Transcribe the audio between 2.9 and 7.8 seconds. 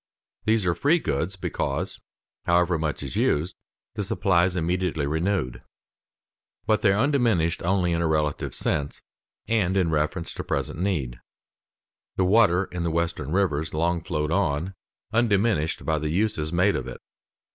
is used, the supply is immediately renewed. But they are undiminished